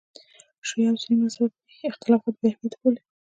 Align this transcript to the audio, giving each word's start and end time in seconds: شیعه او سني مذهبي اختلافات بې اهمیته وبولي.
شیعه 0.67 0.89
او 0.91 0.97
سني 1.03 1.15
مذهبي 1.21 1.57
اختلافات 1.91 2.35
بې 2.39 2.47
اهمیته 2.51 2.77
وبولي. 2.77 3.01